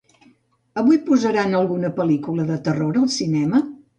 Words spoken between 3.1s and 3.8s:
cinema?